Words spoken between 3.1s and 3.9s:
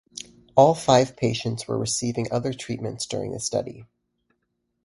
the study.